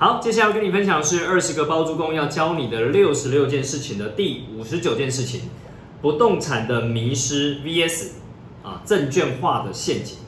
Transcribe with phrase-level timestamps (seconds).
[0.00, 5.50] 好，接下来要跟你分享的是二十个包租公要教你的六十六件事情的第五十九件事情：
[6.00, 8.10] 不动产的迷失 VS
[8.62, 10.18] 啊证券化的陷阱。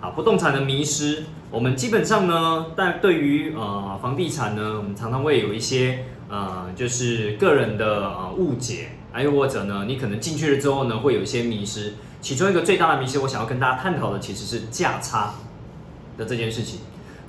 [0.00, 11.92] 好，不动产的迷失，我们基本上呢，但对于呃房地产呢，我们常常会有一些呃就是个人的呃误解，还有或者呢，你可能进去了之后呢，会有一些迷失。
[12.22, 15.34] 其中一个最大的迷失，我想要跟大家探讨的其实是价差
[16.16, 16.80] 的这件事情。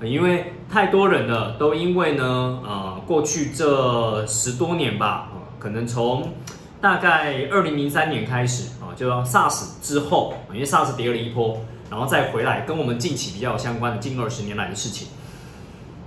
[0.09, 6.33] 因为太多人了，都因为呢，呃，过去这十多年吧，可能从
[6.81, 15.07] 大概二零零三年开始啊，就 SARS 之后，因为 SARS 跌了一波，然后再回来，跟我们近期比较相关的近二十年来的事情。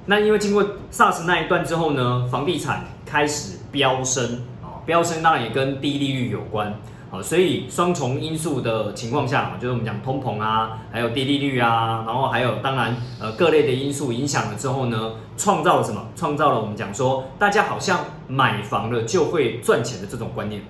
[0.06, 6.74] 那因为经过 SARS 那一段之后呢，房地产开始飙升啊，飙升当然也跟低利率有关。
[7.22, 16.08] 所以双重因素的情况下，就是我们讲通膨啊，还有低利率啊，然后还有当然呃各类的因素影响了之后呢，创造了什么？
[16.14, 20.62] 创造了我们讲说大家好像买房了就会赚钱的这种观念。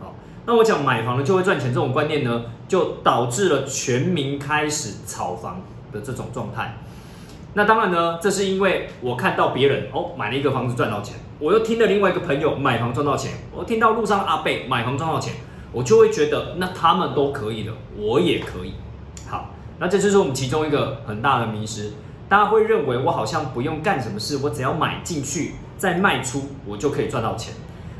[0.00, 0.14] 好，
[0.46, 6.78] 那我讲买房了就会赚钱这种观念呢，就导致了全民开始炒房的这种状态。
[7.54, 15.34] 那当然呢，这是因为我看到别人哦买了一个房子赚到钱，我又听了另外一个朋友买房赚到钱，我听到路上阿贝买房赚到钱。
[15.74, 18.74] 我就会觉得，那他们都可以的，我也可以。
[19.28, 21.92] 好，那这就是我们其中一个很大的迷失。
[22.28, 27.52] 大家会认为我好像不用干什么事，我只要买进去再卖出，我就可以赚到钱。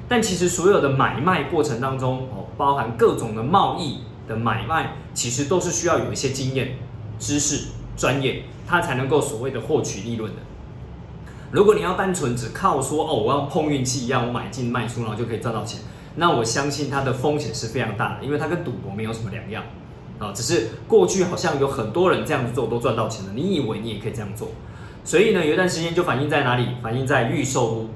[0.09, 6.79] 但其实所有的买卖过程当中，哦，包含各种的贸易的买卖，其实都是需要有一些经验、
[7.19, 10.39] 知识、专业，它才能够所谓的获取利润的。
[11.51, 15.81] 如果你要单纯只靠说哦，我要碰运气一样，我买进卖出，然后就可以赚到钱。
[16.17, 19.65] 那我相信它的风险是非常大的，因为它跟赌博没有什么两样
[20.19, 24.49] 啊，只是过去好像有很多人这样子做都赚到钱了，你以为你也可以这样做，
[25.05, 26.69] 所以呢，有一段时间就反映在哪里？
[26.81, 27.89] 反映在预售屋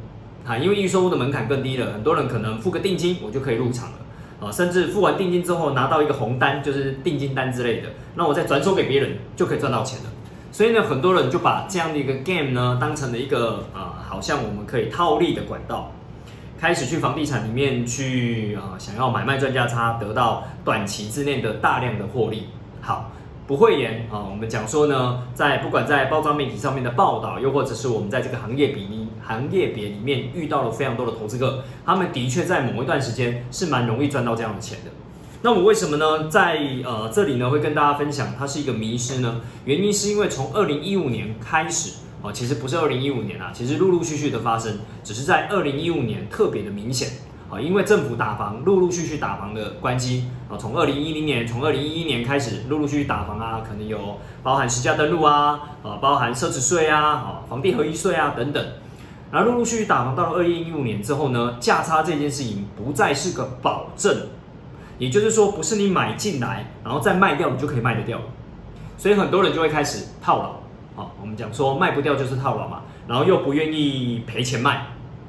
[0.45, 3.99] 啊，因为预售屋的门槛更低了，很多人可能付个定金，我就可以入场了
[4.41, 10.11] 啊，甚至付完定金之后拿到一个红单，就是定金单之类的，那我再转手给别人就可以赚到钱了。
[10.51, 15.93] 所以呢，很多人就把这样的一个 game 呢当成了一个啊，好像我们可以套利的管道。
[16.61, 22.49] 开始去房地产里面去啊，想要买卖赚价差，得到短期之内的大量的获利。
[22.81, 23.13] 好，
[23.47, 34.91] 不会言啊，我们讲说呢，在不管在包装媒体上面的报道，又或者是我们在这个行业比例行业别里面遇到了非常多的投资客，他们的确在某一段时间是蛮容易赚到这样的钱的。
[35.43, 39.43] 那我为什么呢，在呃这里呢会跟大家分享它是一个迷失呢？
[39.65, 42.08] 原因是因为从二零一五年开始。
[42.23, 47.09] 哦，其实不是二零一五年啊，其实陆陆续续的发生，只是在二零一五年特别的明显。
[47.51, 58.63] 啊，因为政府打房，陆陆续续打房的关机，啊，从二零一零年，从二零一一年开始，陆陆续续打房啊，可能有包含实价登录啊，啊，包含奢侈税啊，啊，房地合一税啊等等。
[59.33, 64.15] 然后陆陆续续打房到了二零一五年之后呢，价差这件事情不再是个保证，
[64.99, 68.21] 也就是说，不是你买进来，然后再卖掉，你就可以卖得掉。
[68.99, 70.58] 所以很多人就会开始套牢。
[70.99, 74.87] 好，我们讲说卖不掉就是套牢嘛，然后又不愿意赔钱卖，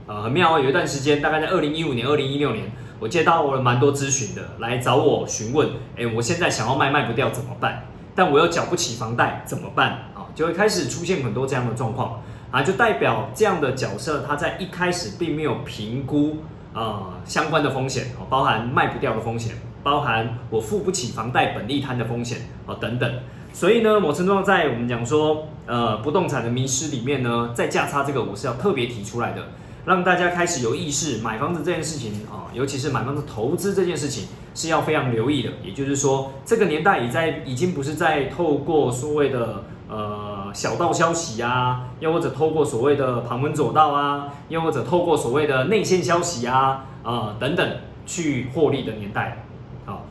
[0.07, 0.59] 呃，很妙啊。
[0.59, 2.65] 有一段时间，大概在二零一五年、二零一六年，
[2.99, 7.83] 我接到了蛮多咨询的，来找我询问，哎，我现在想要卖卖不掉怎么办？
[8.15, 9.91] 但我又缴不起房贷怎么办？
[10.15, 12.19] 啊，就会开始出现很多这样的状况
[12.49, 16.37] 啊，就代表这样的角色他在一开始并没有评估
[16.73, 19.53] 啊相关的风险哦，包含卖不掉的风险，
[19.83, 23.13] 包含我付不起房贷本利摊的风险哦等等。
[23.51, 29.49] 所以呢，某程度上在我们讲说，呃，不动产的迷失里面呢，在价差这个我是要特别提出来的，
[29.85, 35.49] 让大家开始有意识，买房子这件事情啊，尤其是买房子投资这件事情是要非常留意的。
[35.63, 47.67] 也就是说，这个年代已在已经不是在透过所谓的呃小道消息啊，又或者透过所谓的旁门左道啊，又或者透过所谓的内线消息啊，啊等等
[48.05, 49.45] 去获利的年代。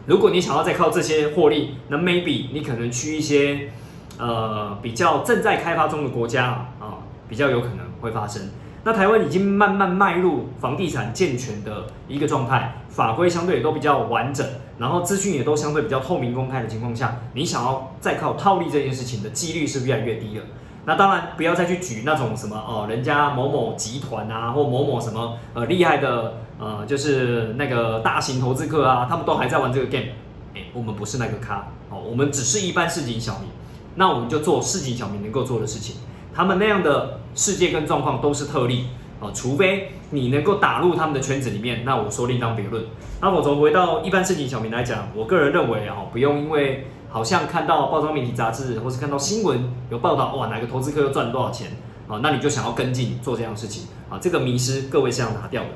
[0.09, 3.69] 如果你想要再靠这些获利，那 maybe 你可能去一些
[4.19, 6.47] 呃比较正在开发中的国家
[6.81, 8.49] 啊，比较有可能会发生。
[8.85, 14.47] 那台湾已经慢慢迈入房地产健全的一个状态，法规相对也都比较完整，
[14.79, 20.45] 然后资讯也都相对比较透明公开的情况下，你想要再靠套利这件事情的几率是越来越低了。
[20.89, 26.33] 那当然不要再去举那种什么哦，人家某某集团啊，或某某什么呃厉害的。
[26.61, 30.07] 呃，就是那个大型投资客啊，他们都还在玩这个 game，
[30.57, 33.49] 哎，我们不是那个咖，哦，我们只是一般市井小民，
[33.95, 35.95] 那我们就做市井小民能够做的事情，
[36.35, 38.87] 他们那样的世界跟状况都是特例，
[39.21, 42.85] 哦，除非你能够打入他们的圈子里面，那我说另当别论。
[43.21, 51.73] 那我从回到一般市井小民来讲，我个人认为啊，不用因为好像看到报章媒体杂志，或是看到新闻有报道，哇，哪个投资客又赚了多少钱，
[52.07, 55.69] 啊，那你就想要跟进做这样的事情啊，这个迷失各位是要拿掉的。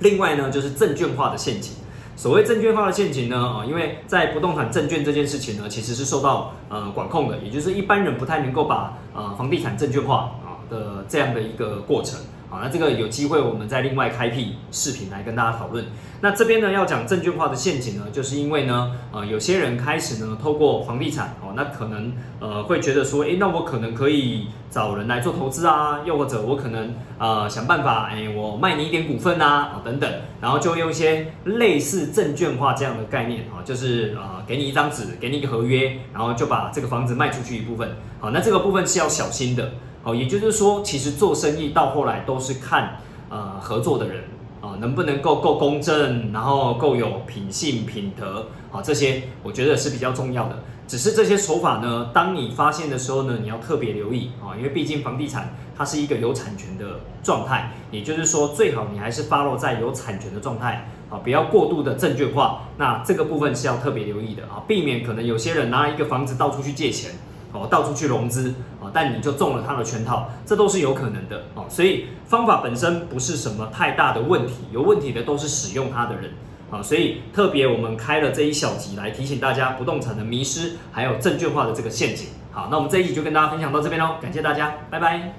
[0.00, 1.74] 另外呢，就是证券化的陷阱。
[2.16, 12.18] 所谓证券化的陷阱呢，啊，因为在不动产证券这件事情呢，其实是受到呃管控的，也就是一般人不太能够把呃房地产证券化啊的这样的一个过程。
[12.50, 15.84] 好，那这个有机会我们再另外开辟视频来跟大家讨论。
[16.20, 37.96] 那这边呢要讲证券化的陷阱呢，就是因为呢，呃，有些人开始呢透过房地产，哦，那可能呃会觉得说，诶，那我可能可以找人来做投资啊，又或者我可能呃想办法，诶，我卖你一点股份啊，啊等等，然后就用一些类似证券化这样的概念，啊，就是呃给你一张纸，给你一个合约，然后就把这个房子卖出去一部分。
[38.18, 39.70] 好，那这个部分是要小心的。
[40.02, 42.96] 好，也就是说，其实做生意到后来都是看
[43.28, 44.24] 呃合作的人
[44.62, 50.62] 啊，能不能够够公正，然后够有品性品德，好，这些我觉得是比较重要的。
[50.88, 62.62] 只是这些手法呢，当你发现的时候呢，你要特别留意啊，因为毕竟房地产它是一个有产权的状态，也就是说，最好你还是发落在有产权的状态啊，不要过度的证券化。
[62.78, 67.10] 那这个部分是要特别留意的啊，避免可能有些人拿一个房子到处去借钱。
[67.52, 68.54] 哦，到处去融资，
[68.92, 71.64] 但你就中了他的圈套，这都是有可能的哦。
[71.68, 76.32] 所以方法本身不是什么太大的问题，有问题的都是使用它的人
[76.70, 76.82] 啊。
[76.82, 82.28] 所以特别我们开了这一小集来提醒大家不动产的迷失，还有证券化的这个陷阱。
[82.52, 85.34] 好，那我们这一集就跟大家分享到这边喽，感谢大家，拜拜。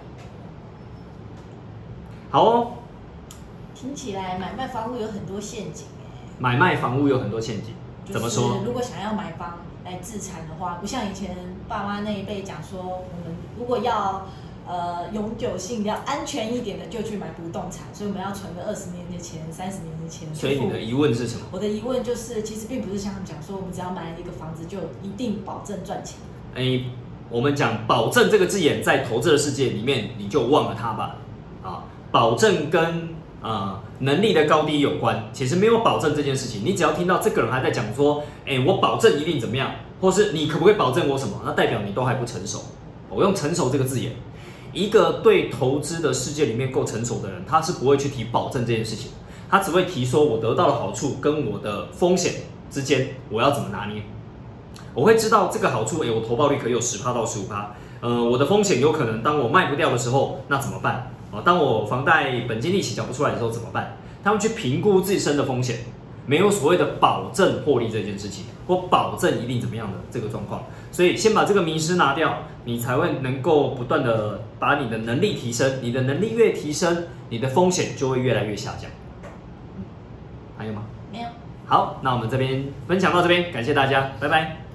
[2.30, 2.72] 好哦，
[3.76, 5.88] 听起来买卖房屋有很多陷阱
[6.40, 7.74] 买卖房屋有很多陷阱，
[8.06, 8.62] 怎么说？
[8.66, 9.58] 如果想要买房。
[9.84, 11.36] 来自产的话，不像以前
[11.68, 14.28] 爸妈那一辈讲说，我们如果要
[14.68, 17.86] 呃永久性、要安全一点的，就去买不动产。
[17.94, 20.28] 所以我们要存个二十年的钱、三十年的钱。
[20.34, 21.46] 所以你的疑问是什么？
[21.52, 26.18] 我的疑问就是，其实并不是像讲说，我们只要买了一个房子就一定保证赚钱。
[26.56, 26.86] 哎，
[27.30, 31.16] 我们讲保证这个字眼，在投资的世界里面，你就忘了它吧。
[31.64, 33.21] 啊，保证跟。
[33.42, 36.62] 啊，能力的高低有关，其实没有保证这件事情。
[36.64, 42.62] 你只要听到这个人还在讲说，哎，我保证一定怎么样，或是你可不可以保证我什么，那代表你都还不成熟。
[43.10, 44.14] 我用成熟这个字眼，
[44.72, 49.12] 一个对投资的世界里面够成熟的人，他是不会去提保证这件事情，
[49.50, 52.34] 他只会提说我得到的好处跟我的风险
[52.70, 54.04] 之间，我要怎么拿捏。
[54.94, 61.12] 我会知道这个好处，哎，我投报率可以有十趴到十五趴，呃，我的风险有可能当我卖不掉的时候，那怎么办？
[61.32, 63.98] 哦，当我房贷本金利息缴不出来的时候怎么办？
[64.24, 65.78] 他们去评估自身的风险，
[66.26, 70.64] 没有所谓的保证获利这件事情，或保证一定怎么样的这个状况。
[70.92, 75.80] 所以先把这个迷失拿掉，你才会能够不断的把你的能力提升。
[75.82, 78.92] 你的能力越提升，你的风险就会越来越下降。
[80.58, 80.84] 还有吗？
[81.12, 81.28] 没有。
[81.66, 84.71] 好，那我们这边分享到这边，感谢大家，拜拜。